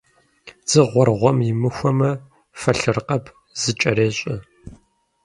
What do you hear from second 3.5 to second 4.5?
зыкӀэрещӀэ.